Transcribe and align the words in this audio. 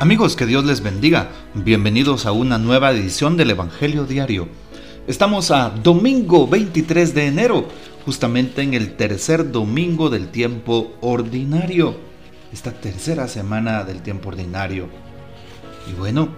Amigos, 0.00 0.36
que 0.36 0.46
Dios 0.46 0.64
les 0.64 0.80
bendiga. 0.80 1.28
Bienvenidos 1.54 2.24
a 2.24 2.30
una 2.30 2.56
nueva 2.56 2.92
edición 2.92 3.36
del 3.36 3.50
Evangelio 3.50 4.04
Diario. 4.04 4.46
Estamos 5.08 5.50
a 5.50 5.70
domingo 5.70 6.46
23 6.46 7.14
de 7.16 7.26
enero, 7.26 7.66
justamente 8.04 8.62
en 8.62 8.74
el 8.74 8.94
tercer 8.94 9.50
domingo 9.50 10.08
del 10.08 10.28
tiempo 10.28 10.92
ordinario. 11.00 11.96
Esta 12.52 12.70
tercera 12.70 13.26
semana 13.26 13.82
del 13.82 14.00
tiempo 14.00 14.28
ordinario. 14.28 14.86
Y 15.90 15.98
bueno, 15.98 16.28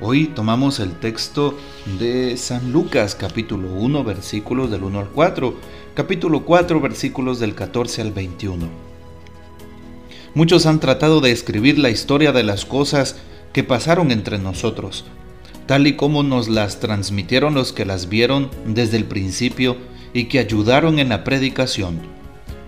hoy 0.00 0.28
tomamos 0.28 0.80
el 0.80 0.92
texto 0.92 1.58
de 1.98 2.38
San 2.38 2.72
Lucas 2.72 3.14
capítulo 3.14 3.68
1 3.68 4.02
versículos 4.02 4.70
del 4.70 4.82
1 4.82 4.98
al 5.00 5.08
4, 5.10 5.54
capítulo 5.92 6.46
4 6.46 6.80
versículos 6.80 7.38
del 7.38 7.54
14 7.54 8.00
al 8.00 8.12
21. 8.12 8.83
Muchos 10.34 10.66
han 10.66 10.80
tratado 10.80 11.20
de 11.20 11.30
escribir 11.30 11.78
la 11.78 11.90
historia 11.90 12.32
de 12.32 12.42
las 12.42 12.64
cosas 12.64 13.16
que 13.52 13.62
pasaron 13.62 14.10
entre 14.10 14.38
nosotros, 14.38 15.04
tal 15.66 15.86
y 15.86 15.94
como 15.94 16.24
nos 16.24 16.48
las 16.48 16.80
transmitieron 16.80 17.54
los 17.54 17.72
que 17.72 17.84
las 17.84 18.08
vieron 18.08 18.50
desde 18.66 18.96
el 18.96 19.04
principio 19.04 19.76
y 20.12 20.24
que 20.24 20.40
ayudaron 20.40 20.98
en 20.98 21.10
la 21.10 21.22
predicación. 21.22 22.00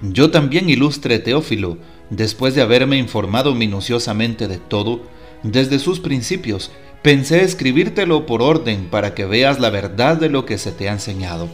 Yo 0.00 0.30
también 0.30 0.70
ilustre 0.70 1.18
Teófilo, 1.18 1.78
después 2.08 2.54
de 2.54 2.62
haberme 2.62 2.98
informado 2.98 3.52
minuciosamente 3.52 4.46
de 4.46 4.58
todo, 4.58 5.02
desde 5.42 5.80
sus 5.80 5.98
principios, 5.98 6.70
pensé 7.02 7.42
escribírtelo 7.42 8.26
por 8.26 8.42
orden 8.42 8.88
para 8.90 9.12
que 9.14 9.24
veas 9.24 9.58
la 9.58 9.70
verdad 9.70 10.16
de 10.16 10.28
lo 10.28 10.46
que 10.46 10.58
se 10.58 10.70
te 10.70 10.88
ha 10.88 10.92
enseñado. 10.92 11.48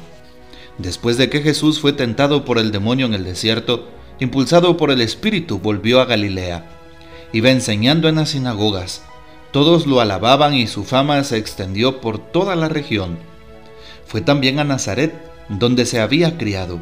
Después 0.76 1.16
de 1.16 1.30
que 1.30 1.40
Jesús 1.40 1.80
fue 1.80 1.94
tentado 1.94 2.44
por 2.44 2.58
el 2.58 2.70
demonio 2.70 3.06
en 3.06 3.14
el 3.14 3.24
desierto, 3.24 3.88
impulsado 4.20 4.76
por 4.76 4.90
el 4.90 5.00
Espíritu, 5.00 5.58
volvió 5.58 6.00
a 6.00 6.04
Galilea. 6.04 6.64
Iba 7.32 7.50
enseñando 7.50 8.08
en 8.08 8.16
las 8.16 8.30
sinagogas. 8.30 9.02
Todos 9.52 9.86
lo 9.86 10.00
alababan 10.00 10.54
y 10.54 10.66
su 10.66 10.84
fama 10.84 11.22
se 11.24 11.38
extendió 11.38 12.00
por 12.00 12.18
toda 12.18 12.56
la 12.56 12.68
región. 12.68 13.18
Fue 14.06 14.20
también 14.20 14.58
a 14.58 14.64
Nazaret, 14.64 15.14
donde 15.48 15.86
se 15.86 16.00
había 16.00 16.38
criado. 16.38 16.80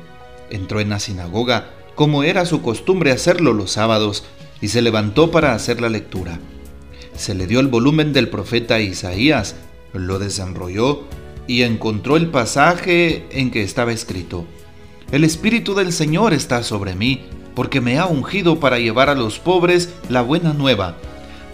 Entró 0.50 0.80
en 0.80 0.91
la 0.91 1.00
sinagoga, 1.00 1.70
como 1.94 2.22
era 2.22 2.46
su 2.46 2.62
costumbre 2.62 3.12
hacerlo 3.12 3.52
los 3.52 3.72
sábados, 3.72 4.24
y 4.60 4.69
se 4.69 4.82
levantó 4.82 5.30
para 5.30 5.54
hacer 5.54 5.80
la 5.80 5.88
lectura. 5.88 6.38
Se 7.16 7.34
le 7.34 7.47
dio 7.47 7.60
el 7.60 7.69
volumen 7.69 8.12
del 8.12 8.28
profeta 8.28 8.80
Isaías, 8.80 9.56
lo 9.92 10.19
desenrolló 10.19 11.04
y 11.47 11.62
encontró 11.62 12.16
el 12.16 12.28
pasaje 12.28 13.26
en 13.30 13.50
que 13.50 13.62
estaba 13.62 13.92
escrito. 13.92 14.47
El 15.12 15.25
Espíritu 15.25 15.75
del 15.75 15.92
Señor 15.92 16.33
está 16.33 16.62
sobre 16.62 16.94
mí, 16.94 17.25
porque 17.56 17.80
me 17.80 17.98
ha 17.98 18.06
ungido 18.06 18.61
para 18.61 18.78
llevar 18.78 19.11
a 19.11 19.16
los 19.16 19.41
pobres 19.41 19.92
la 20.08 20.22
buena 20.22 20.53
nueva, 20.53 20.97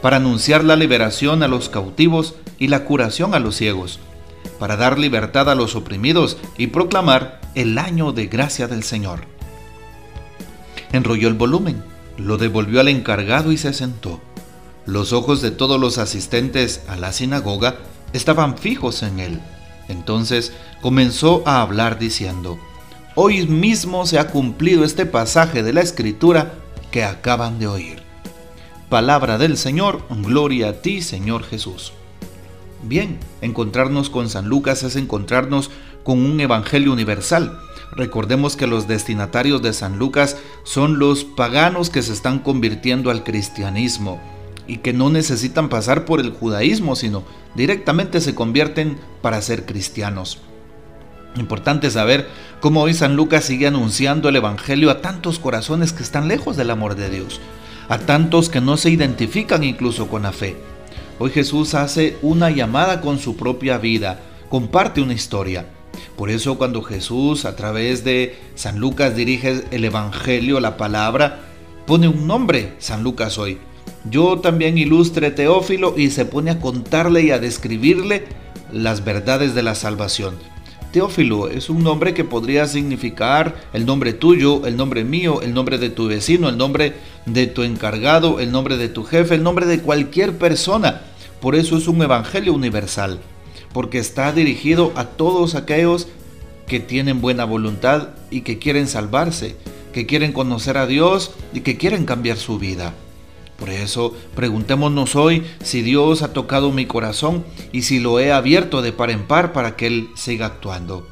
para 0.03 0.19
anunciar 0.19 0.63
la 0.63 0.77
liberación 0.77 1.43
a 1.43 1.49
los 1.49 1.71
cautivos 1.71 2.35
y 2.59 2.69
la 2.69 2.85
curación 2.85 3.35
a 3.35 3.39
los 3.39 3.57
ciegos, 3.57 3.99
para 4.59 4.77
dar 4.77 4.99
libertad 4.99 5.49
a 5.49 5.55
los 5.55 5.75
oprimidos 5.75 6.37
y 6.59 6.67
proclamar 6.67 7.41
el 7.55 7.79
año 7.79 8.13
de 8.13 8.27
gracia 8.27 8.69
del 8.69 8.83
Señor. 8.83 9.21
Enrolló 10.93 11.29
el 11.29 11.35
volumen, 11.35 11.83
lo 12.19 12.37
devolvió 12.37 12.81
al 12.81 12.89
encargado 12.89 13.53
y 13.53 13.57
se 13.57 13.73
sentó. 13.73 14.21
Los 14.85 15.15
ojos 15.15 15.41
de 15.41 15.51
todos 15.51 15.81
los 15.81 15.97
asistentes 15.97 16.83
a 16.89 16.97
la 16.97 17.13
sinagoga 17.13 17.77
estaban 18.13 18.59
fijos 18.59 19.03
en 19.03 19.19
él. 19.19 19.41
Entonces 19.89 20.53
comenzó 20.83 21.43
a 21.47 21.63
hablar 21.63 21.99
diciendo, 21.99 22.59
Hoy 23.19 23.47
mismo 23.47 24.05
se 24.05 24.19
ha 24.19 24.29
cumplido 24.29 24.85
este 24.85 25.07
pasaje 25.07 25.63
de 25.63 25.73
la 25.73 25.81
escritura 25.81 26.53
que 26.91 27.03
acaban 27.03 27.59
de 27.59 27.67
oír. 27.67 28.03
Palabra 28.91 29.39
del 29.39 29.57
Señor, 29.57 30.03
gloria 30.11 30.69
a 30.69 30.73
ti 30.75 31.01
Señor 31.01 31.43
Jesús. 31.43 31.95
Bien, 32.83 33.19
encontrarnos 33.41 34.11
con 34.11 34.29
San 34.29 34.51
Lucas 34.51 34.83
es 34.83 34.97
encontrarnos 34.97 35.71
con 36.05 36.19
un 36.19 36.39
Evangelio 36.41 36.93
universal. 36.93 37.59
Recordemos 37.93 38.55
que 38.55 38.67
los 38.67 38.87
destinatarios 38.87 39.63
de 39.63 39.73
San 39.73 39.99
Lucas 39.99 40.37
son 40.65 40.99
los 40.99 41.25
paganos 41.25 41.89
que 41.89 42.03
se 42.03 42.13
están 42.13 42.39
convirtiendo 42.41 43.11
al 43.11 43.25
cristianismo 43.25 44.21
y 44.67 44.79
que 44.79 44.93
no 44.93 45.09
necesitan 45.09 45.71
pasar 45.71 46.05
por 46.05 46.21
el 46.21 46.33
judaísmo, 46.33 46.97
sino 46.97 47.23
directamente 47.55 48.21
se 48.21 48.35
convierten 48.35 48.99
para 49.23 49.41
ser 49.41 49.65
cristianos. 49.65 50.43
Importante 51.37 51.91
saber 51.91 52.29
cómo 52.61 52.83
hoy 52.83 52.95
San 52.95 53.15
Lucas 53.15 53.45
sigue 53.45 53.67
anunciando 53.67 54.29
el 54.29 54.37
Evangelio 54.37 54.91
a 54.91 55.03
tantos 55.03 55.39
corazones 55.39 55.93
que 55.93 56.03
están 56.03 56.29
lejos 56.29 56.57
del 56.57 56.71
amor 56.71 56.95
de 56.95 57.11
Dios, 57.11 57.41
a 57.89 57.99
tantos 57.99 58.49
que 58.49 58.61
no 58.61 58.77
se 58.77 58.91
identifican 58.91 59.63
incluso 59.63 60.09
con 60.09 60.23
la 60.23 60.33
fe. 60.33 60.57
Hoy 61.19 61.31
Jesús 61.31 61.75
hace 61.75 62.17
una 62.23 62.51
llamada 62.51 63.01
con 63.01 63.19
su 63.19 63.37
propia 63.37 63.79
vida, 63.79 64.21
comparte 64.49 65.01
una 65.01 65.15
historia. 65.15 65.67
Por 66.17 66.31
eso 66.31 66.57
cuando 66.57 66.83
Jesús 66.83 67.45
a 67.45 67.57
través 67.57 68.05
de 68.05 68.39
San 68.55 68.79
Lucas 68.79 69.15
dirige 69.15 69.65
el 69.71 69.85
Evangelio, 69.85 70.61
la 70.61 70.77
palabra, 70.77 71.41
pone 71.87 72.09
un 72.09 72.27
nombre, 72.27 72.75
San 72.79 73.03
Lucas 73.03 73.39
hoy. 73.39 73.59
Yo 74.11 74.39
también 74.41 74.79
ilustre 74.79 75.31
Teófilo 75.31 75.95
y 75.97 76.11
se 76.11 76.25
pone 76.25 76.51
a 76.51 76.61
contarle 76.61 77.23
y 77.23 77.31
a 77.31 77.39
describirle 77.39 78.25
las 78.73 79.05
verdades 79.05 79.55
de 79.55 79.63
la 79.63 79.75
salvación. 79.75 80.56
Teófilo 80.93 81.49
es 81.49 81.69
un 81.69 81.83
nombre 81.83 82.15
que 82.15 82.25
podría 82.25 82.67
significar 82.67 83.55
el 83.73 83.85
nombre 83.85 84.13
tuyo, 84.13 84.67
el 84.67 84.77
nombre 84.77 85.05
mío, 85.05 85.43
el 85.43 85.53
nombre 85.53 85.79
de 85.79 85.91
tu 85.91 86.07
vecino, 86.07 86.49
el 86.49 86.57
nombre 86.57 86.95
de 87.27 87.47
tu 87.47 87.63
encargado, 87.63 88.41
el 88.41 88.51
nombre 88.51 88.77
de 88.77 88.89
tu 88.89 89.05
jefe, 89.05 89.35
el 89.35 89.43
nombre 89.43 89.67
de 89.67 89.81
cualquier 89.81 90.39
persona. 90.39 91.03
Por 91.41 91.55
eso 91.55 91.77
es 91.77 91.87
un 91.87 92.01
evangelio 92.03 92.55
universal, 92.55 93.19
porque 93.73 93.99
está 93.99 94.33
dirigido 94.33 94.93
a 94.97 95.05
todos 95.05 95.55
aquellos 95.55 96.09
que 96.67 96.81
tienen 96.81 97.21
buena 97.21 97.45
voluntad 97.45 98.09
y 98.31 98.41
que 98.41 98.59
quieren 98.59 98.89
salvarse, 98.89 99.57
que 99.93 100.07
quieren 100.07 100.33
conocer 100.33 100.79
a 100.79 100.87
Dios 100.87 101.33
y 101.53 101.61
que 101.61 101.77
quieren 101.77 102.07
cambiar 102.07 102.39
su 102.39 102.59
vida. 102.59 102.95
Por 103.59 103.71
eso, 103.71 104.15
preguntémonos 104.35 105.17
hoy 105.17 105.47
si 105.63 105.83
Dios 105.83 106.23
ha 106.23 106.33
tocado 106.33 106.73
mi 106.73 106.87
corazón 106.87 107.45
y 107.73 107.83
si 107.83 108.01
lo 108.01 108.21
he 108.21 108.31
abierto 108.31 108.83
de 108.83 108.93
par 108.93 109.11
en 109.11 109.27
par 109.27 109.53
para 109.53 109.77
que 109.77 109.87
Él 109.87 110.11
siga 110.15 110.47
actuando. 110.47 111.07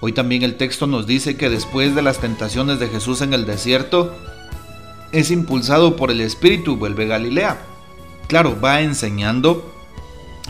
Hoy 0.00 0.12
también 0.12 0.42
el 0.42 0.56
texto 0.56 0.86
nos 0.86 1.06
dice 1.06 1.36
que 1.36 1.48
después 1.48 1.94
de 1.94 2.02
las 2.02 2.18
tentaciones 2.18 2.78
de 2.78 2.88
Jesús 2.88 3.22
en 3.22 3.32
el 3.32 3.46
desierto, 3.46 4.14
es 5.12 5.30
impulsado 5.30 5.96
por 5.96 6.10
el 6.10 6.20
Espíritu 6.20 6.72
y 6.72 6.76
vuelve 6.76 7.04
a 7.04 7.08
Galilea. 7.08 7.58
Claro, 8.28 8.60
va 8.60 8.82
enseñando 8.82 9.72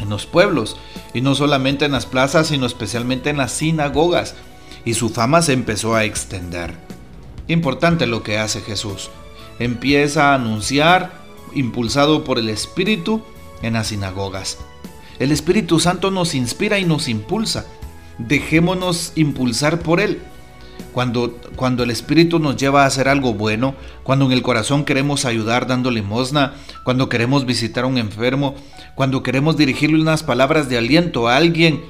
en 0.00 0.10
los 0.10 0.26
pueblos, 0.26 0.76
y 1.14 1.20
no 1.20 1.34
solamente 1.34 1.84
en 1.84 1.92
las 1.92 2.06
plazas, 2.06 2.48
sino 2.48 2.66
especialmente 2.66 3.30
en 3.30 3.36
las 3.36 3.52
sinagogas, 3.52 4.34
y 4.84 4.94
su 4.94 5.08
fama 5.08 5.40
se 5.42 5.52
empezó 5.52 5.94
a 5.94 6.04
extender. 6.04 6.74
Importante 7.48 8.06
lo 8.06 8.22
que 8.22 8.38
hace 8.38 8.60
Jesús 8.60 9.10
empieza 9.58 10.30
a 10.30 10.34
anunciar, 10.34 11.12
impulsado 11.54 12.24
por 12.24 12.38
el 12.38 12.48
Espíritu, 12.48 13.22
en 13.62 13.74
las 13.74 13.88
sinagogas. 13.88 14.58
El 15.18 15.32
Espíritu 15.32 15.80
Santo 15.80 16.10
nos 16.10 16.34
inspira 16.34 16.78
y 16.78 16.84
nos 16.84 17.08
impulsa. 17.08 17.66
Dejémonos 18.18 19.12
impulsar 19.14 19.80
por 19.80 20.00
Él. 20.00 20.20
Cuando, 20.92 21.38
cuando 21.56 21.82
el 21.82 21.90
Espíritu 21.90 22.38
nos 22.38 22.56
lleva 22.56 22.82
a 22.82 22.86
hacer 22.86 23.08
algo 23.08 23.34
bueno, 23.34 23.74
cuando 24.02 24.26
en 24.26 24.32
el 24.32 24.42
corazón 24.42 24.84
queremos 24.84 25.24
ayudar 25.24 25.66
dando 25.66 25.90
limosna, 25.90 26.54
cuando 26.84 27.08
queremos 27.08 27.44
visitar 27.44 27.84
a 27.84 27.86
un 27.86 27.98
enfermo, 27.98 28.54
cuando 28.94 29.22
queremos 29.22 29.56
dirigirle 29.56 30.00
unas 30.00 30.22
palabras 30.22 30.68
de 30.68 30.78
aliento 30.78 31.28
a 31.28 31.36
alguien, 31.36 31.84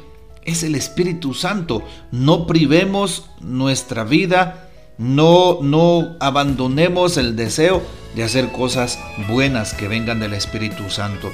es 0.45 0.63
el 0.63 0.75
Espíritu 0.75 1.35
Santo. 1.35 1.85
No 2.11 2.47
privemos 2.47 3.29
nuestra 3.41 4.05
vida 4.05 4.66
no, 4.99 5.59
no 5.63 6.17
abandonemos 6.21 7.17
el 7.17 7.37
deseo 7.37 7.83
de 8.15 8.25
hacer 8.25 8.51
cosas 8.51 8.99
buenas 9.29 9.75
que 9.75 9.89
vengan 9.89 10.21
del 10.21 10.33
Espíritu 10.33 10.89
Santo. 10.91 11.31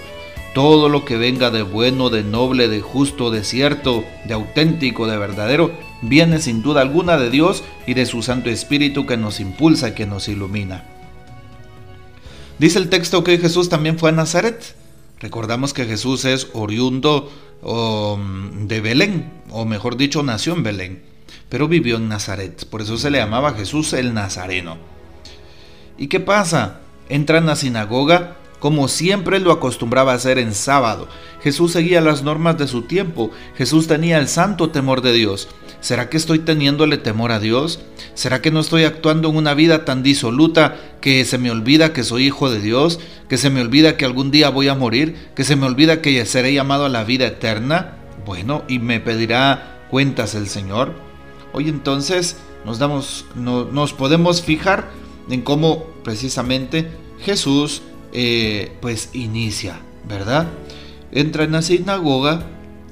Todo 0.55 0.89
lo 0.89 1.05
que 1.05 1.17
venga 1.17 1.51
de 1.51 1.63
bueno, 1.63 2.11
de 2.11 2.25
noble, 2.25 2.69
de 2.69 2.81
justo, 2.81 3.31
de 3.31 3.45
cierto, 3.45 4.05
de 4.27 4.35
auténtico, 4.35 5.07
de 5.07 5.17
verdadero, 5.17 5.73
viene 6.03 6.41
sin 6.41 6.63
duda 6.63 6.83
alguna 6.83 7.17
de 7.17 7.31
Dios 7.31 7.63
y 7.87 7.95
de 7.95 8.05
su 8.05 8.23
Santo 8.23 8.51
Espíritu 8.51 9.07
que 9.07 9.17
nos 9.17 9.41
impulsa, 9.41 9.95
que 9.95 10.07
nos 10.07 10.29
ilumina. 10.29 10.85
Dice 12.59 12.79
el 12.79 12.91
texto 12.91 13.25
que 13.25 13.39
Jesús 13.39 13.69
también 13.69 13.99
fue 13.99 14.11
a 14.11 14.13
Nazaret. 14.13 14.75
Recordamos 15.21 15.73
que 15.73 15.87
Jesús 15.87 16.25
es 16.25 16.49
oriundo 16.53 17.31
um, 17.63 18.67
de 18.67 18.81
Belén, 18.81 19.33
o 19.51 19.65
mejor 19.65 19.97
dicho, 19.97 20.23
nació 20.23 20.53
en 20.53 20.63
Belén 20.65 21.12
pero 21.53 21.69
vivió 21.69 21.97
en 21.97 22.09
Nazaret. 22.09 22.65
Por 22.65 22.81
eso 22.81 22.97
se 22.97 23.11
le 23.11 23.19
llamaba 23.19 23.53
Jesús 23.53 23.93
el 23.93 24.15
Nazareno. 24.15 24.79
¿Y 25.99 26.07
qué 26.07 26.19
pasa? 26.19 26.81
Entra 27.11 27.37
en 27.37 27.45
la 27.45 27.57
sinagoga 27.57 28.39
como 28.59 28.89
siempre 28.89 29.39
lo 29.39 29.53
acostumbraba 29.53 30.13
a 30.13 30.15
hacer 30.15 30.39
en 30.39 30.55
sábado. 30.55 31.09
Jesús 31.43 31.73
seguía 31.73 32.01
las 32.01 32.23
normas 32.23 32.57
de 32.57 32.69
su 32.69 32.83
tiempo. 32.83 33.33
Jesús 33.59 33.87
tenía 33.87 34.19
el 34.19 34.29
santo 34.29 34.71
temor 34.71 35.03
de 35.03 35.13
Dios. 35.13 35.49
¿Será 35.83 36.09
que 36.09 36.17
estoy 36.17 36.39
teniéndole 36.39 36.97
temor 36.97 37.33
a 37.33 37.41
Dios? 37.41 37.81
¿Será 38.15 38.41
que 38.41 38.51
no 38.51 38.61
estoy 38.61 38.85
actuando 38.85 39.29
en 39.29 39.37
una 39.37 39.53
vida 39.53 39.85
tan 39.85 40.03
disoluta 40.03 40.77
que 41.03 41.23
se 41.27 41.37
me 41.37 41.51
olvida 41.51 41.93
que 41.93 42.03
soy 42.03 42.29
hijo 42.29 42.51
de 42.51 42.61
Dios? 42.61 42.99
¿Que 43.29 43.37
se 43.37 43.51
me 43.51 43.61
olvida 43.61 43.99
que 43.99 44.07
algún 44.07 44.31
día 44.31 44.49
voy 44.49 44.69
a 44.69 44.75
morir? 44.75 45.33
¿Que 45.35 45.45
se 45.45 45.57
me 45.57 45.67
olvida 45.67 46.01
que 46.01 46.25
seré 46.25 46.55
llamado 46.55 46.87
a 46.87 46.89
la 46.89 47.05
vida 47.05 47.27
eterna? 47.27 47.97
Bueno, 48.25 48.63
y 48.69 48.79
me 48.79 49.01
pedirá 49.01 49.87
cuentas 49.91 50.35
el 50.35 50.49
Señor. 50.49 51.12
Hoy 51.53 51.69
entonces 51.69 52.37
nos, 52.65 52.79
damos, 52.79 53.27
nos 53.35 53.93
podemos 53.93 54.43
fijar 54.43 54.91
en 55.29 55.43
cómo 55.43 55.85
precisamente 56.03 56.91
Jesús 57.21 57.83
eh, 58.13 58.77
pues 58.81 59.11
inicia, 59.13 59.81
¿verdad? 60.09 60.49
Entra 61.13 61.45
en 61.45 61.53
la 61.53 61.63
sinagoga 61.63 62.47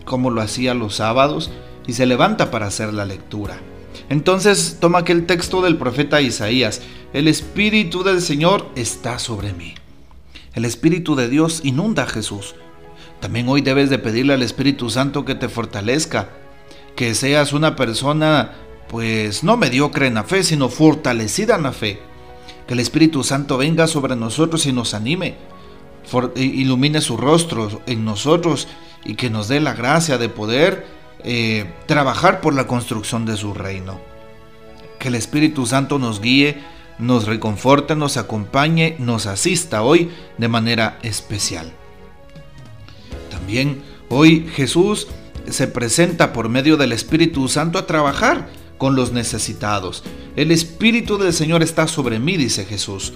como 0.04 0.30
lo 0.30 0.40
hacía 0.40 0.74
los 0.74 0.96
sábados 0.96 1.50
y 1.86 1.92
se 1.92 2.06
levanta 2.06 2.50
para 2.50 2.66
hacer 2.66 2.92
la 2.92 3.04
lectura. 3.04 3.60
Entonces 4.08 4.78
toma 4.80 5.00
aquel 5.00 5.26
texto 5.26 5.62
del 5.62 5.76
profeta 5.76 6.20
Isaías, 6.20 6.82
el 7.12 7.28
Espíritu 7.28 8.02
del 8.02 8.20
Señor 8.20 8.68
está 8.76 9.18
sobre 9.18 9.52
mí. 9.52 9.74
El 10.54 10.64
Espíritu 10.64 11.14
de 11.14 11.28
Dios 11.28 11.60
inunda 11.64 12.04
a 12.04 12.08
Jesús. 12.08 12.54
También 13.20 13.48
hoy 13.48 13.60
debes 13.60 13.90
de 13.90 13.98
pedirle 13.98 14.34
al 14.34 14.42
Espíritu 14.42 14.90
Santo 14.90 15.24
que 15.24 15.34
te 15.34 15.48
fortalezca, 15.48 16.30
que 17.00 17.14
seas 17.14 17.54
una 17.54 17.76
persona 17.76 18.52
pues 18.90 19.42
no 19.42 19.56
mediocre 19.56 20.06
en 20.06 20.12
la 20.12 20.24
fe, 20.24 20.44
sino 20.44 20.68
fortalecida 20.68 21.56
en 21.56 21.62
la 21.62 21.72
fe. 21.72 21.98
Que 22.66 22.74
el 22.74 22.80
Espíritu 22.80 23.24
Santo 23.24 23.56
venga 23.56 23.86
sobre 23.86 24.16
nosotros 24.16 24.66
y 24.66 24.72
nos 24.74 24.92
anime, 24.92 25.36
ilumine 26.36 27.00
su 27.00 27.16
rostro 27.16 27.80
en 27.86 28.04
nosotros 28.04 28.68
y 29.02 29.14
que 29.14 29.30
nos 29.30 29.48
dé 29.48 29.60
la 29.60 29.72
gracia 29.72 30.18
de 30.18 30.28
poder 30.28 30.86
eh, 31.24 31.72
trabajar 31.86 32.42
por 32.42 32.52
la 32.52 32.66
construcción 32.66 33.24
de 33.24 33.38
su 33.38 33.54
reino. 33.54 33.98
Que 34.98 35.08
el 35.08 35.14
Espíritu 35.14 35.64
Santo 35.64 35.98
nos 35.98 36.20
guíe, 36.20 36.60
nos 36.98 37.24
reconforte, 37.24 37.96
nos 37.96 38.18
acompañe, 38.18 38.96
nos 38.98 39.24
asista 39.24 39.82
hoy 39.82 40.10
de 40.36 40.48
manera 40.48 40.98
especial. 41.00 41.72
También 43.30 43.80
hoy 44.10 44.50
Jesús 44.54 45.08
se 45.52 45.66
presenta 45.66 46.32
por 46.32 46.48
medio 46.48 46.76
del 46.76 46.92
Espíritu 46.92 47.48
Santo 47.48 47.78
a 47.78 47.86
trabajar 47.86 48.48
con 48.78 48.96
los 48.96 49.12
necesitados. 49.12 50.02
El 50.36 50.50
Espíritu 50.50 51.18
del 51.18 51.32
Señor 51.32 51.62
está 51.62 51.86
sobre 51.86 52.18
mí, 52.18 52.36
dice 52.36 52.64
Jesús. 52.64 53.12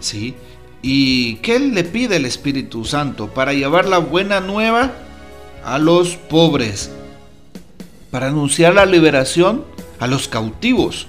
¿Sí? 0.00 0.34
¿Y 0.82 1.36
qué 1.36 1.58
le 1.58 1.84
pide 1.84 2.16
el 2.16 2.26
Espíritu 2.26 2.84
Santo? 2.84 3.28
Para 3.28 3.52
llevar 3.52 3.86
la 3.86 3.98
buena 3.98 4.40
nueva 4.40 4.92
a 5.64 5.78
los 5.78 6.16
pobres, 6.16 6.90
para 8.10 8.28
anunciar 8.28 8.74
la 8.74 8.86
liberación 8.86 9.64
a 9.98 10.06
los 10.06 10.28
cautivos 10.28 11.06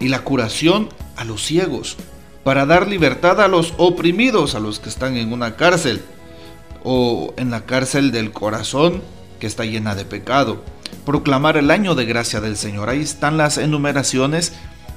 y 0.00 0.08
la 0.08 0.20
curación 0.20 0.88
a 1.16 1.24
los 1.24 1.42
ciegos, 1.44 1.96
para 2.44 2.66
dar 2.66 2.88
libertad 2.88 3.40
a 3.40 3.48
los 3.48 3.74
oprimidos, 3.76 4.54
a 4.54 4.60
los 4.60 4.78
que 4.78 4.88
están 4.88 5.16
en 5.16 5.32
una 5.32 5.56
cárcel 5.56 6.02
o 6.84 7.34
en 7.36 7.50
la 7.50 7.66
cárcel 7.66 8.12
del 8.12 8.30
corazón 8.30 9.02
que 9.38 9.46
está 9.46 9.64
llena 9.64 9.94
de 9.94 10.04
pecado. 10.04 10.62
Proclamar 11.04 11.56
el 11.56 11.70
año 11.70 11.94
de 11.94 12.04
gracia 12.04 12.40
del 12.40 12.56
Señor. 12.56 12.88
Ahí 12.88 13.00
están 13.00 13.36
las 13.36 13.58
enumeraciones 13.58 14.52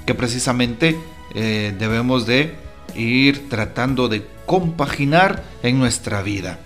que 0.06 0.16
precisamente 0.16 1.00
eh, 1.36 1.76
debemos 1.78 2.26
de 2.26 2.56
ir 2.96 3.50
tratando 3.50 4.10
de 4.10 4.28
compaginar 4.46 5.44
en 5.64 5.80
nuestra 5.80 6.22
vida. 6.22 6.60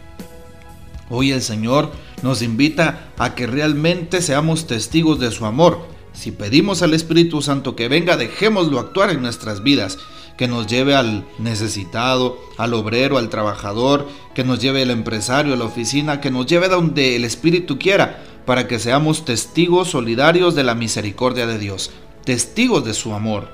Hoy 1.10 1.32
el 1.32 1.42
Señor 1.42 1.92
nos 2.24 2.42
invita 2.42 3.12
a 3.18 3.36
que 3.36 3.46
realmente 3.46 4.22
seamos 4.22 4.66
testigos 4.66 5.20
de 5.20 5.32
su 5.32 5.46
amor. 5.46 5.88
Si 6.14 6.32
pedimos 6.32 6.82
al 6.82 6.94
Espíritu 6.94 7.42
Santo 7.42 7.76
que 7.76 7.88
venga, 7.88 8.18
dejémoslo 8.18 8.80
actuar 8.80 9.12
en 9.12 9.22
nuestras 9.22 9.62
vidas, 9.62 10.00
que 10.38 10.48
nos 10.48 10.68
lleve 10.68 10.96
al 10.96 11.26
necesitado, 11.40 12.38
al 12.58 12.74
obrero, 12.74 13.18
al 13.18 13.30
trabajador, 13.30 14.08
que 14.34 14.44
nos 14.44 14.60
lleve 14.60 14.82
al 14.82 14.92
empresario, 14.92 15.54
a 15.54 15.58
la 15.58 15.66
oficina, 15.66 16.20
que 16.20 16.32
nos 16.32 16.46
lleve 16.46 16.68
donde 16.68 17.16
el 17.16 17.24
Espíritu 17.24 17.80
quiera, 17.80 18.24
para 18.46 18.68
que 18.68 18.80
seamos 18.80 19.26
testigos 19.26 19.90
solidarios 19.90 20.56
de 20.56 20.64
la 20.64 20.76
misericordia 20.76 21.48
de 21.48 21.58
Dios, 21.58 21.92
testigos 22.26 22.86
de 22.86 22.94
su 22.94 23.14
amor. 23.14 23.50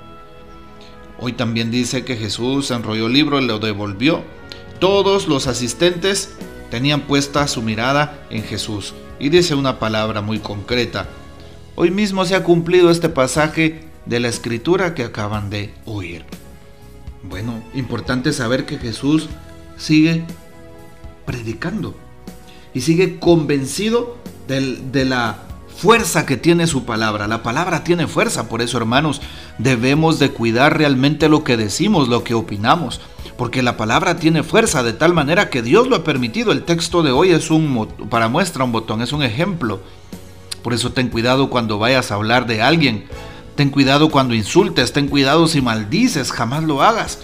Hoy 1.20 1.34
también 1.34 1.70
dice 1.70 2.04
que 2.04 2.18
Jesús 2.18 2.72
enrolló 2.72 3.08
el 3.08 3.14
libro 3.14 3.40
y 3.40 3.46
lo 3.46 3.60
devolvió. 3.60 4.24
Todos 4.80 5.28
los 5.28 5.48
asistentes 5.48 6.34
tenían 6.72 7.02
puesta 7.02 7.48
su 7.48 7.62
mirada 7.62 8.26
en 8.32 8.44
Jesús 8.44 8.96
y 9.20 9.30
dice 9.30 9.54
una 9.54 9.78
palabra 9.78 10.22
muy 10.22 10.40
concreta. 10.40 11.08
Hoy 11.76 11.92
mismo 11.92 12.26
se 12.26 12.36
ha 12.36 12.44
cumplido 12.44 12.90
este 12.90 13.08
pasaje 13.08 13.88
de 14.08 14.20
la 14.20 14.30
escritura 14.30 14.96
que 14.96 15.04
acaban 15.04 15.52
de 15.52 15.74
oír. 15.86 16.26
Bueno, 17.24 17.62
importante 17.74 18.34
saber 18.34 18.66
que 18.66 18.78
Jesús 18.78 19.30
sigue 19.78 20.26
predicando 21.26 21.96
y 22.74 22.82
sigue 22.82 23.20
convencido 23.20 24.18
de, 24.48 25.06
la 25.06 25.38
fuerza 25.76 26.26
que 26.26 26.36
tiene 26.36 26.68
su 26.68 26.84
palabra. 26.84 27.28
La 27.28 27.44
palabra 27.44 27.84
tiene 27.84 28.08
fuerza, 28.08 28.50
por 28.50 28.62
eso 28.62 28.78
hermanos, 28.78 29.22
debemos 29.58 30.20
de 30.20 30.32
cuidar 30.32 30.78
realmente 30.78 31.30
lo 31.30 31.44
que 31.44 31.58
decimos, 31.58 32.08
lo 32.08 32.24
que 32.24 32.34
opinamos 32.34 33.02
porque 33.42 33.64
la 33.64 33.76
palabra 33.76 34.18
tiene 34.18 34.44
fuerza 34.44 34.84
de 34.84 34.94
tal 34.94 35.16
manera 35.16 35.50
que 35.50 35.64
Dios 35.64 35.88
lo 35.88 35.96
ha 35.96 36.04
permitido. 36.04 36.52
El 36.52 36.62
texto 36.62 37.02
de 37.02 37.10
hoy 37.10 37.32
es 37.32 37.50
un 37.50 37.88
para 38.08 38.28
muestra 38.28 38.64
un 38.64 38.72
botón, 38.72 39.02
es 39.02 39.14
un 39.14 39.24
ejemplo. 39.24 39.80
Por 40.62 40.76
eso 40.76 40.92
ten 40.92 41.10
cuidado 41.10 41.50
cuando 41.50 41.80
vayas 41.80 42.12
a 42.12 42.16
hablar 42.16 42.46
de 42.46 42.62
alguien. 42.62 43.06
Ten 43.56 43.70
cuidado 43.70 44.10
cuando 44.10 44.34
insultes, 44.34 44.94
ten 44.94 45.08
cuidado 45.08 45.48
si 45.48 45.62
maldices, 45.62 46.32
jamás 46.32 46.64
lo 46.64 46.82
hagas. 46.82 47.20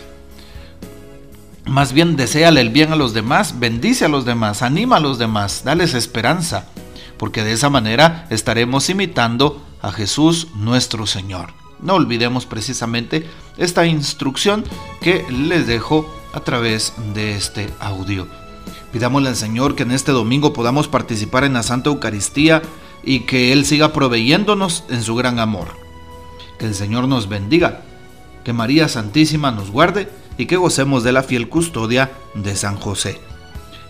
Más 1.66 1.92
bien 1.92 2.16
deséale 2.16 2.62
el 2.62 2.70
bien 2.70 2.94
a 2.94 2.96
los 2.96 3.14
demás, 3.14 3.60
bendice 3.60 4.06
a 4.06 4.10
los 4.10 4.24
demás, 4.24 4.62
anima 4.62 4.98
a 4.98 5.02
los 5.02 5.18
demás, 5.18 5.64
dales 5.66 5.94
esperanza, 5.94 6.68
porque 7.18 7.44
de 7.44 7.52
esa 7.52 7.70
manera 7.70 8.26
estaremos 8.30 8.90
imitando 8.90 9.62
a 9.82 9.92
Jesús 9.92 10.48
nuestro 10.56 11.06
Señor. 11.06 11.50
No 11.82 11.96
olvidemos 11.96 12.46
precisamente 12.46 13.30
esta 13.58 13.86
instrucción 13.86 14.64
que 15.02 15.26
les 15.30 15.68
dejo 15.68 16.10
a 16.34 16.40
través 16.40 16.94
de 17.14 17.36
este 17.36 17.70
audio. 17.80 18.28
Pidámosle 18.92 19.30
al 19.30 19.36
Señor 19.36 19.76
que 19.76 19.84
en 19.84 19.92
este 19.92 20.12
domingo 20.12 20.54
podamos 20.54 20.88
participar 20.88 21.44
en 21.44 21.54
la 21.54 21.64
Santa 21.64 21.90
Eucaristía 21.90 22.62
y 23.04 23.22
que 23.22 23.52
Él 23.52 23.66
siga 23.66 23.94
proveyéndonos 23.94 24.86
en 24.90 25.04
su 25.04 25.16
gran 25.16 25.40
amor. 25.40 25.87
Que 26.60 26.66
el 26.66 26.76
Señor 26.76 27.08
nos 27.08 27.30
bendiga, 27.30 27.82
que 28.44 28.54
María 28.54 28.88
Santísima 28.88 29.52
nos 29.52 29.72
guarde 29.72 30.10
y 30.38 30.46
que 30.46 30.56
gocemos 30.56 31.04
de 31.04 31.12
la 31.12 31.24
fiel 31.24 31.50
custodia 31.50 32.12
de 32.34 32.56
San 32.56 32.78
José. 32.78 33.20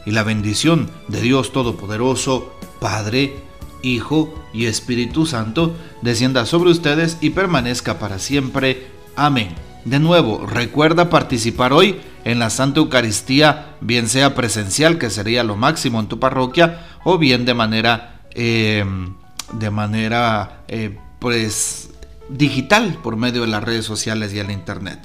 Y 0.05 0.11
la 0.11 0.23
bendición 0.23 0.89
de 1.07 1.21
Dios 1.21 1.51
Todopoderoso, 1.51 2.53
Padre, 2.79 3.35
Hijo 3.83 4.33
y 4.53 4.65
Espíritu 4.65 5.25
Santo, 5.25 5.75
descienda 6.01 6.45
sobre 6.45 6.71
ustedes 6.71 7.17
y 7.21 7.31
permanezca 7.31 7.99
para 7.99 8.19
siempre. 8.19 8.87
Amén. 9.15 9.55
De 9.85 9.99
nuevo, 9.99 10.45
recuerda 10.45 11.09
participar 11.09 11.71
hoy 11.71 11.99
en 12.25 12.39
la 12.39 12.49
Santa 12.49 12.79
Eucaristía, 12.81 13.75
bien 13.79 14.09
sea 14.09 14.35
presencial, 14.35 14.97
que 14.97 15.09
sería 15.09 15.43
lo 15.43 15.55
máximo 15.55 15.99
en 15.99 16.07
tu 16.07 16.19
parroquia, 16.19 16.85
o 17.05 17.17
bien 17.17 17.45
de 17.45 17.53
manera, 17.53 18.21
em, 18.31 19.13
de 19.53 19.71
manera, 19.71 20.63
eh, 20.67 20.97
pues, 21.19 21.86
digital 22.29 22.99
por 23.01 23.15
medio 23.15 23.41
de 23.41 23.47
las 23.47 23.63
redes 23.63 23.85
sociales 23.85 24.33
y 24.33 24.39
el 24.39 24.51
internet. 24.51 24.99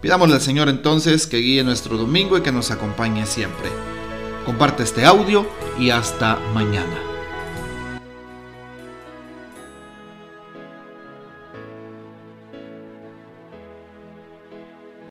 Pidámosle 0.00 0.34
al 0.34 0.40
Señor 0.40 0.68
entonces 0.68 1.26
que 1.26 1.38
guíe 1.38 1.62
nuestro 1.62 1.96
domingo 1.96 2.36
y 2.36 2.42
que 2.42 2.52
nos 2.52 2.70
acompañe 2.70 3.26
siempre. 3.26 3.68
Comparte 4.44 4.82
este 4.82 5.04
audio 5.04 5.46
y 5.78 5.90
hasta 5.90 6.38
mañana. 6.52 7.11